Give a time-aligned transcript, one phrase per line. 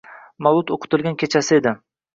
[0.47, 1.77] Mavlud o'qitilgan kechasi edi.